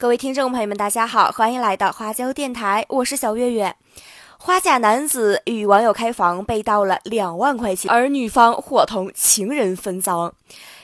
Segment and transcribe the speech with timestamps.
[0.00, 3.76] 各位听众朋友们，大家好，欢迎来到花椒电台，我是小月月。
[4.38, 10.32] 花甲男子与网友开房被盗了两万块钱，而女方伙同情人分赃。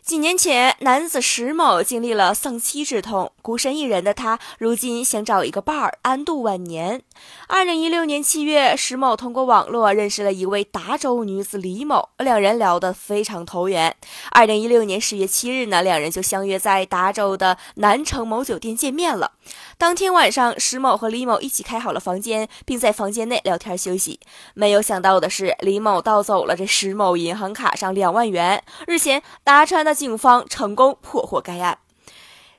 [0.00, 7.02] 几年前，男子石某经历了丧妻之痛，孤身一人的他，如今想找一个伴儿安度晚年。
[7.48, 13.96] 二零一六年七月，石某通过网络认识了一位达州女子李某，两人聊得非常投缘。
[14.30, 19.32] 二零一六年十月七日呢，两人就相约在达州的南城某酒店见面了。
[19.76, 24.20] 当天晚上，石某和李某一起开好了房间，并在房间内聊天休息。
[24.54, 28.62] 没有想到的是，李某盗走了这石某银行卡上两万元。
[28.86, 31.78] 日前，达川的警方成功破获该案。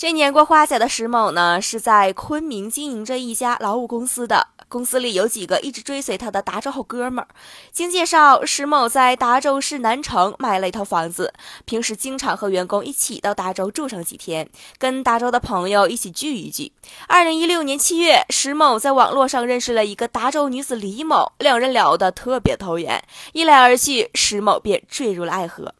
[0.00, 4.46] 这年过花甲的石某呢，是在昆明经营着一家劳务公司的。
[4.68, 7.26] 公司里有几个一直追随他的达州好哥们儿。
[7.72, 11.34] 经介绍，石某在达州市南城买了一套房子，
[11.64, 14.48] 平时经常和员工一起到达州住上几天，
[14.78, 16.70] 跟达州的朋友一起聚一聚。
[17.08, 23.02] 二零一六年七月，石某在网络上认识了一个达州女子李某，两人聊得特别投缘，
[23.32, 25.74] 一来二去，石某便坠入了爱河。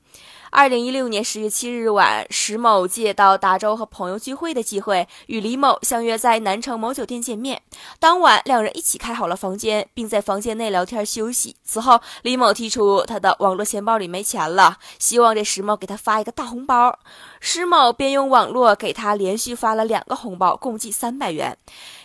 [0.50, 7.60] 二零一六年十月七日晚，石某借到达州和朋友聚会的机会，与李某相约在南城某酒店见面。
[7.98, 11.56] 当晚，两人一起开好了房间，并在房间内聊天休息。
[11.62, 16.98] 此后，李某提出他的网络钱包里没钱了，希望这石某给他发一个大红包。
[17.40, 21.58] 石某便用网络给他连续发了两个红包，共计三百元。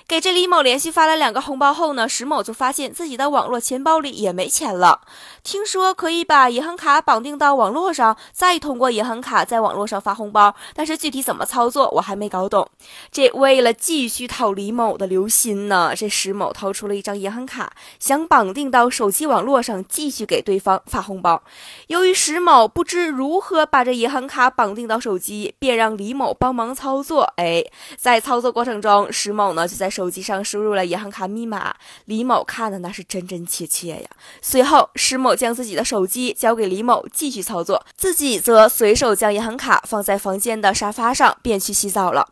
[0.06, 5.02] 给这李某连续发了两个红包后呢，石某就发现自己的网络钱包里也没钱了。
[5.44, 12.68] 听说可以把银行卡绑定到网络上，再通过银行卡在网络上发红包，但是具体怎么操作我还没搞懂。
[13.12, 21.42] 这为了继续讨李某的留心呢，这石某掏出了一张银行卡，想绑定到手机网络上继续给对方发红包。
[21.88, 27.24] 由于石某不知如何把这银行卡绑定到手机，便让李某帮忙操作。
[27.38, 27.64] 哎，
[27.98, 29.93] 在操作过程中，石某呢就在。
[29.94, 34.10] 手机上输入了银行卡密码，李某看的那是真真切切呀。
[34.42, 42.30] 随后，施某将自己的手机交给李某继续操作，自己则随手将银行卡放在房间的沙发上，便去洗澡了。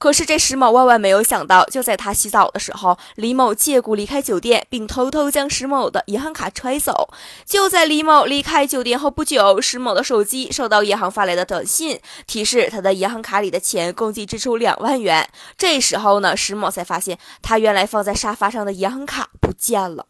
[0.00, 7.10] 可是这石某万万没有想到，就在他洗澡的时候，李某借故离开酒店，并偷偷将石某的银行卡揣走。
[7.44, 15.28] 就在李某离开酒店后不久，石某的手机收到银行发来的短信，提示他的银行卡里的钱共计支出两万元。
[15.58, 20.06] 这时候呢，石某才发现他原来放在沙发上的银行卡不见了。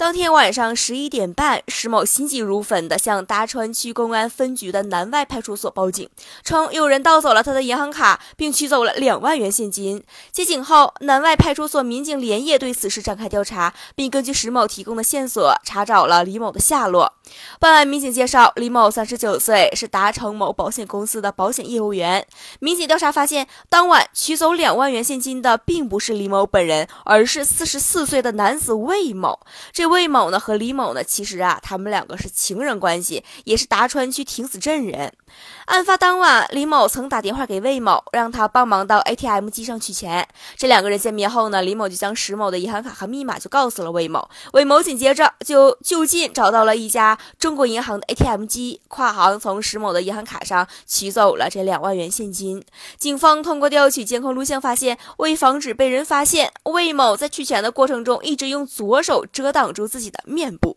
[0.00, 6.08] 当天晚上十一点半，石某心急如焚地向达川区公安分局的南外派出所报警，
[6.42, 10.02] 称有人盗走了他的银行卡，并取走了两万元现金。
[10.32, 17.12] 接警后，南外派出所民警连夜对此事展开调查，并根据石某提供的线索查找了李某的下落。
[17.58, 22.26] 办案民警介绍，李某三十九岁，是达成某保险公司的保险业务员。
[22.58, 29.40] 民警调查发现，当晚取走两万元现金的并不是李某本人，而是四十四岁的男子魏某。
[29.72, 35.12] 这魏某呢和李某呢，其实啊，他们两个是情人关系，也是达川区亭子镇人。
[35.70, 40.26] 案发当晚，李某曾打电话给魏某，让他帮忙到 ATM 机上取钱。
[40.56, 44.28] 这两个人见面后呢，李某就将石某的银行卡和密码就告诉了魏某。
[44.52, 52.64] 魏某紧接着就就近找到了一家中国银行的 ATM 机，跨行从石某的银行卡上取走了这两万元现金。
[52.98, 59.86] 警方通过调取监控录像发现，为防止被人发现，魏某在取钱的过程中一直用左手遮挡住。
[59.90, 60.76] 自己的面部。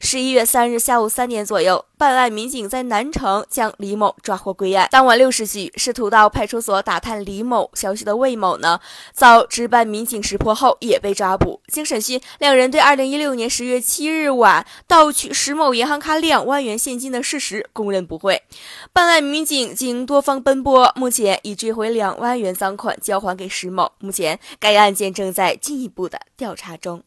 [0.00, 4.88] 十一月三日下午三点左右，办案民警在南城将李某抓获归案。
[4.90, 8.80] 当晚六时许，试图到派出所打探李某消息的魏某呢，
[9.12, 11.60] 遭值班民警识破后也被抓捕。
[11.68, 18.42] 经审讯，两人对二零一六年十月七日晚盗取石某银行卡两万元现金的事实供认不讳。
[18.92, 23.92] 办案民警经多方奔波，目前已追回两万元赃款，交还给石某。
[23.98, 27.02] 目前该案件正在进一步的调查中。